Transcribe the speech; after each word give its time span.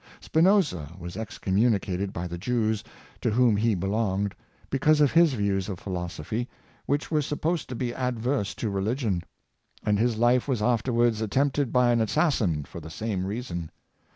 Spinoza 0.19 0.93
was 0.97 1.15
excommunicated 1.15 2.11
by 2.11 2.25
the 2.27 2.39
Jews, 2.39 2.83
to 3.21 3.29
whom 3.29 3.55
he 3.55 3.75
belonged, 3.75 4.33
because 4.71 4.99
ot 4.99 5.11
his 5.11 5.35
views 5.35 5.69
of 5.69 5.79
philosophy, 5.79 6.49
which 6.87 7.11
were 7.11 7.21
supposed 7.21 7.69
to 7.69 7.75
be 7.75 7.93
adverse 7.93 8.55
to 8.55 8.71
religion; 8.71 9.21
and 9.85 9.99
his 9.99 10.17
life 10.17 10.47
was 10.47 10.59
afterwards 10.59 11.21
attempted 11.21 11.71
by 11.71 11.91
an 11.91 12.01
assassin 12.01 12.63
for 12.63 12.79
the 12.81 12.89
same 12.89 13.27
reason. 13.27 13.69